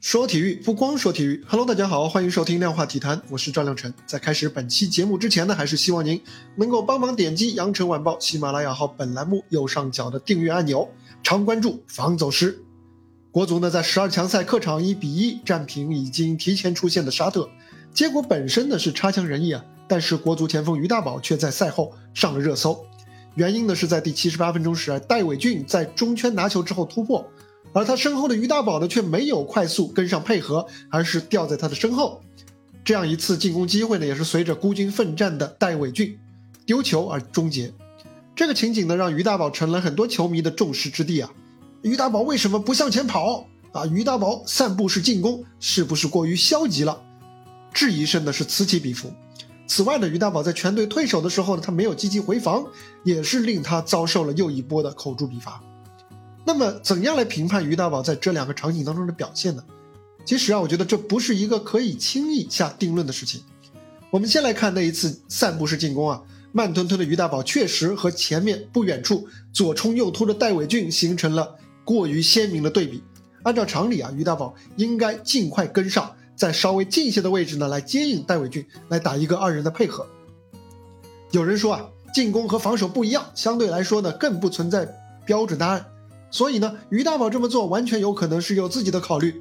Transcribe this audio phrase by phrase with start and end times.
[0.00, 3.92] 说体育不光说体育，Hello，大家好，欢迎收听量化体坛，我是赵亮晨。
[4.06, 6.22] 在开始本期节目之前呢，还是希望您
[6.54, 10.88] 能够帮忙点击羊城晚报喜马拉雅号本栏目右上角的订阅按钮，
[11.24, 12.60] 常关注，防走失。
[13.32, 17.50] 国足呢在十二强赛客场一比一战平已经提前出现的沙特，
[17.92, 22.86] 结果本身呢是差强人意啊，但是国足前锋于大宝却在赛后上了热搜，
[23.34, 27.28] 原因呢是在第七十八分钟时，戴伟俊在中圈拿球之后突破。
[27.72, 32.20] 而他身后的于大宝呢，却没有快速跟上配合，而是掉在他的身后。
[32.84, 36.18] 这样一次进攻机会呢，也是随着孤军奋战的戴伟俊
[36.64, 37.72] 丢球而终结。
[38.34, 41.30] 这个情景呢，让于大宝成了很多球迷的众矢之的啊！
[41.82, 43.84] 于大宝为什么不向前跑啊？
[43.86, 47.02] 于大宝散步式进攻是不是过于消极了？
[47.74, 49.12] 质疑声呢是此起彼伏。
[49.66, 52.64] 此外呢，于大宝在全队退守的时候呢，他没有积极回防，
[53.04, 55.60] 也是令他遭受了又一波的口诛笔伐。
[56.44, 59.62] 那么，怎样来评判于大宝在这两个场景当中的表现呢？
[60.24, 63.42] 其实啊，我觉得这不是一个可以轻易下定论的事情。
[64.10, 71.54] 我们先来看那一次散步式进攻啊，慢吞吞的于大宝确实和前面不远处左冲右突的戴伟俊形成了
[71.84, 73.02] 过于鲜明的对比。
[73.42, 80.06] 按照常理啊，于大宝应该尽快跟上，在稍微近些的位置呢来接应戴伟俊，来打一个二人的配合。
[81.30, 84.88] 有人说啊，进攻和防守不一样，相对来说呢，更不存在
[85.24, 85.84] 标准答案。
[86.30, 89.40] 所以呢，于大宝这么做完全有可能是有自己的考虑，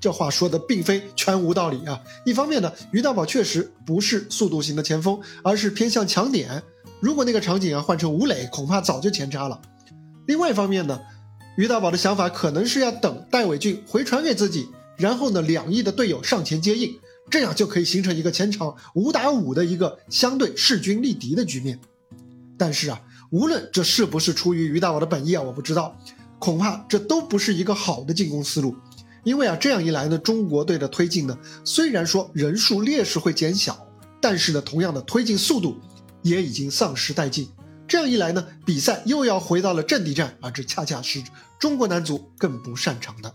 [0.00, 2.00] 这话说的并非全无道理啊。
[2.24, 6.62] 一方面呢，于大宝确实不是速度型的前锋，而是偏向强点。
[7.00, 9.60] 如果那个场景啊换成吴磊，恐怕早就前插了。
[10.26, 11.00] 另外一方面呢，
[11.56, 16.98] 于大宝的想法可能是要等戴伟俊回传给自己，然后呢两翼的队友上前接应，
[17.30, 21.78] 这样就可以形成一个前场五打五的一个相对势均力敌的局面。
[22.56, 25.96] 但是啊，无论这是不是出于于大宝的本意啊，我不知道。
[26.44, 28.76] 恐怕这都不是一个好的进攻思路，
[29.22, 33.88] 因为啊，这样一来呢，中国队的推进呢，虽然说人数劣势会减小，
[34.20, 35.78] 但是呢，同样的推进速度
[36.20, 37.48] 也已经丧失殆尽。
[37.88, 41.22] 这样一来呢，比赛又要回到了阵地战啊，这恰恰是
[41.58, 43.34] 中国男足更不擅长的。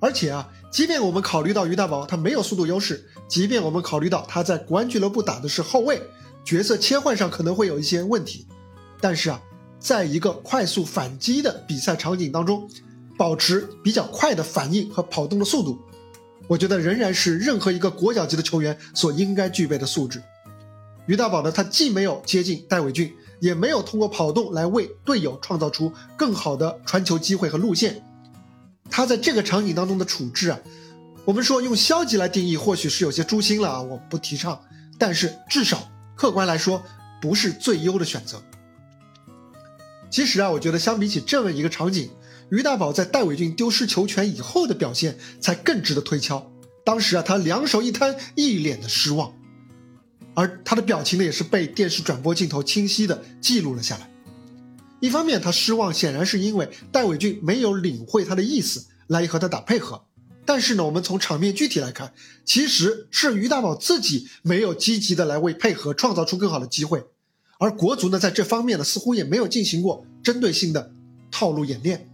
[0.00, 6.02] 而且啊，即便我们考虑到于大宝他没有速度优势，即便我们考虑到他在国安俱乐部打的是后卫，
[6.44, 8.48] 角色切换上可能会有一些问题，
[9.00, 9.40] 但是啊。
[9.80, 12.68] 在一个快速反击的比赛场景当中，
[13.16, 15.78] 保持比较快的反应和跑动的速度，
[16.46, 20.22] 我觉得仍然是任何一个国脚级的球员所应该具备的素质。
[21.06, 28.04] 于大宝呢，他既没有接近戴伟俊，也没有通过跑动来为队友创造出更好的传球机会和路线。
[28.90, 30.60] 他在这个场景当中的处置啊，
[31.24, 34.60] 我们说用消极来定义或许是有些诛心了啊，我不提倡。
[34.98, 36.82] 但是至少客观来说，
[37.20, 38.40] 不是最优的选择。
[40.10, 42.10] 其实啊，我觉得相比起这么一个场景，
[42.50, 46.50] 于大宝在戴伟俊丢失球权以后的表现才更值得推敲。
[46.84, 49.32] 当时啊，他两手一摊，一脸的失望，
[50.34, 54.10] 而他的表情呢，也是被电视转播镜头清晰的记录了下来。
[54.98, 60.04] 一方面，他失望显然是因为戴伟俊没有领会他的意思来和他打配合，
[60.44, 62.12] 但是呢，我们从场面具体来看，
[62.44, 67.04] 其实是于大宝自己没有积极的来为配合创造出更好的机会。
[67.60, 70.90] 而国足呢，在这方面呢，似乎也没有进行过针对性的
[71.30, 72.08] 套路演练。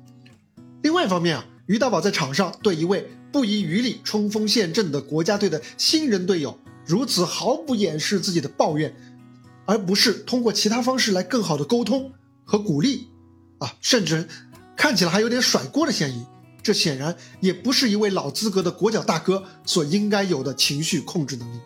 [0.83, 8.93] 另外一方面啊，于大宝在场上对一位不遗余力冲锋陷阵的国家队的新人队友，如此毫不掩饰自己的抱怨，
[9.67, 12.11] 而不是通过其他方式来更好的沟通
[12.45, 13.07] 和鼓励，
[13.59, 14.27] 啊，甚至
[14.77, 16.27] 看起来还有点甩锅的嫌疑。
[16.61, 21.61] 这显然也不是一位老资格的国脚大哥所应该有的情绪控制能力。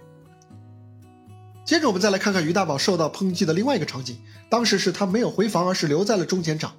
[1.70, 6.74] 接着我们再来看看于大宝受到抨击的另外一个场景，当时是他没有回防，而是留在了中前场。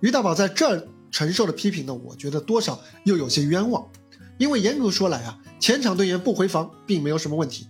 [0.00, 3.88] 于大宝在这儿承受的批评呢，我觉得多少又有些冤枉，
[4.36, 7.66] 因为严格说来啊，前场队员不回防并没有什么问题。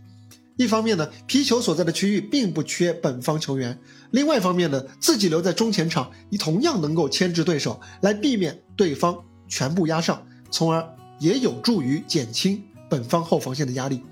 [0.56, 3.72] 一方面呢，皮球所在的区域并不缺本方球员；
[4.10, 10.84] 另外一方面呢，自己留在中前场，你同样能够牵制对手，来避免对方全部压上，从而
[11.20, 12.60] 也有助于减轻
[12.90, 14.02] 本方后防线的压力。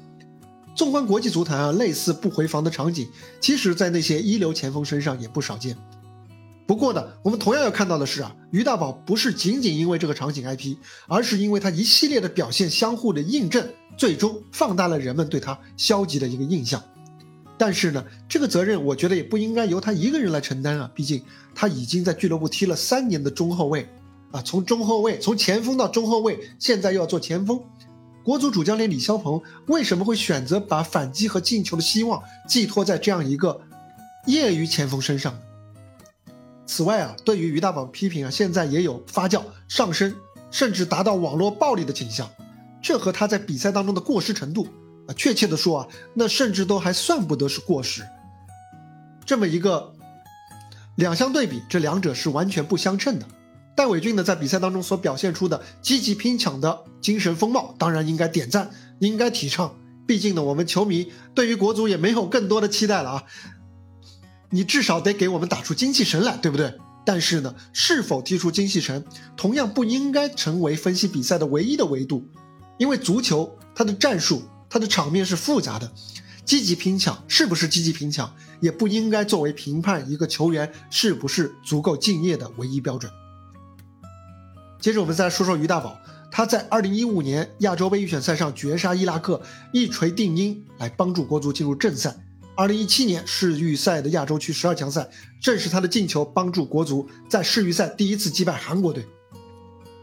[0.75, 3.07] 纵观国际足坛啊，类似不回防的场景，
[3.41, 5.77] 其实，在那些一流前锋身上也不少见。
[6.67, 16.83] 不过呢，我们同样要看到的是啊，于大宝不是仅仅因为这个场景挨批，而是因为他一系列的表现相互的印证，最终放大了人们对他消极的一个印象。
[17.59, 21.23] 但是呢，这个责任我觉得也不应该由他一个人来承担啊，毕竟
[21.55, 23.87] 他已经在俱乐部踢了三年的中后卫，
[24.31, 27.61] 啊，从中后卫从前锋到中后卫，现在又要做前锋。
[28.25, 33.61] 国足主教练李霄鹏为什么会选择把反击和进球的希望寄托在这样一个
[34.27, 35.37] 业余前锋身上？
[36.67, 40.15] 此外啊，对于于大宝批评啊，现在也有发酵上升，
[40.51, 42.31] 甚至达到网络暴力的倾向。
[42.81, 44.67] 这和他在比赛当中的过失程度
[45.09, 48.07] 啊，确切的说啊，那甚至都还算不得是过失。
[49.25, 49.93] 这么一个
[50.95, 53.27] 两相对比，这两者是完全不相称的。
[53.75, 59.75] 戴伟俊呢，在比赛当中所表现出的积极拼抢的精神风貌，当然应该点赞，应该提倡。
[60.07, 63.25] 毕竟呢，我们球迷对于国足也没有更多的期待了啊。
[64.51, 66.75] 你至少得给我们打出精气神来，对不对？
[67.07, 69.05] 但是呢，是否踢出精气神，
[69.37, 72.29] 同样不应该成为分析比赛的唯一的维度。
[72.79, 75.91] 因为足球它的战术、它的场面是复杂的，
[76.45, 83.11] 积极拼抢是不是积极拼抢，也不应该作为评判一个球员是不是足够敬业的唯一标准。
[84.83, 85.97] 接着我们再说说于大宝，
[86.29, 89.41] 他在2015年亚洲杯预选赛上绝杀伊拉克，
[89.73, 92.17] 一锤定音，来帮助国足进入正赛。
[92.57, 95.09] 2017年世预赛的亚洲区十二强赛，
[95.41, 99.07] 正是他的进球帮助国足在世预赛第一次击败韩国队。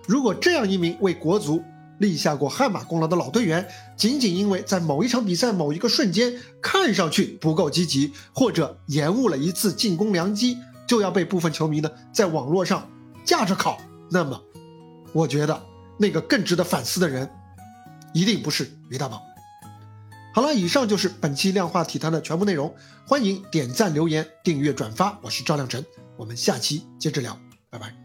[0.08, 1.62] 如果这样一名为国足
[1.98, 3.68] 立下过汗马功劳的老队员，
[3.98, 12.90] 仅仅因为在某一场比赛某一个瞬间看上去不够积极，或者延误了一次进攻良机，就要被部分球迷呢在网络上
[13.26, 13.78] 架着考，
[14.10, 14.42] 那么。
[15.14, 15.62] 我觉得
[15.98, 17.30] 那个更值得反思的人，
[18.14, 19.22] 一定不是于大宝。
[20.34, 22.74] 好了，以上就是本期量化体坛的全部内容。
[23.08, 25.18] 欢迎点赞、留言、订阅、转发。
[25.24, 25.84] 我是赵亮晨，
[26.16, 27.38] 我们下期接着聊，
[27.72, 27.99] 拜拜。